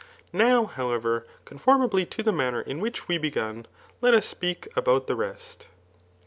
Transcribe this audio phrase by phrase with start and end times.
[0.33, 3.67] Now, however, conformably to the manner in which we begun,
[4.01, 5.67] let us speak about the rest.